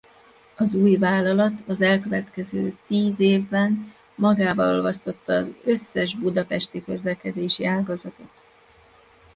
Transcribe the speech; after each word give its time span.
Az 0.57 0.75
új 0.75 0.95
vállalat 0.97 1.53
az 1.67 1.81
elkövetkező 1.81 2.77
tíz 2.87 3.19
évben 3.19 3.93
magába 4.15 4.67
olvasztotta 4.67 5.33
az 5.33 5.51
összes 5.63 6.15
budapesti 6.15 6.83
közlekedési 6.83 7.65
ágazatot. 7.65 8.43